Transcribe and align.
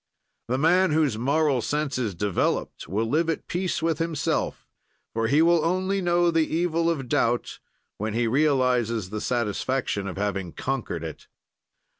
The 0.47 0.57
man 0.57 0.93
whose 0.93 1.19
moral 1.19 1.61
sense 1.61 1.99
is 1.99 2.15
developed 2.15 2.87
will 2.87 3.05
live 3.07 3.29
at 3.29 3.45
peace 3.45 3.83
with 3.83 3.99
himself, 3.99 4.67
for 5.13 5.27
he 5.27 5.43
will 5.43 5.63
only 5.63 6.01
know 6.01 6.31
the 6.31 6.41
evil 6.55 6.89
of 6.89 7.07
doubt 7.07 7.59
when 7.99 8.15
he 8.15 8.25
realizes 8.25 9.11
the 9.11 9.21
satisfaction 9.21 10.07
of 10.07 10.17
having 10.17 10.53
conquered 10.53 11.03
it. 11.03 11.27